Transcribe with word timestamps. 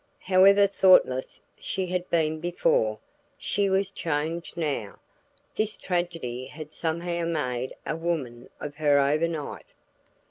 However 0.21 0.65
thoughtless 0.65 1.39
she 1.59 1.85
had 1.85 2.09
been 2.09 2.39
before, 2.39 2.97
she 3.37 3.69
was 3.69 3.91
changed 3.91 4.57
now; 4.57 4.97
this 5.53 5.77
tragedy 5.77 6.47
had 6.47 6.73
somehow 6.73 7.23
made 7.25 7.75
a 7.85 7.95
woman 7.95 8.49
of 8.59 8.77
her 8.77 8.97
over 8.99 9.27
night. 9.27 9.67